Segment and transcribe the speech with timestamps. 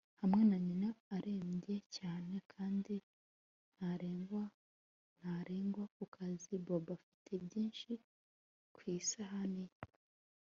[0.19, 2.95] Hamwe na nyina arembye cyane kandi
[3.75, 4.43] ntarengwa
[5.17, 7.91] ntarengwa ku kazi Bobo afite byinshi
[8.73, 9.75] ku isahani ye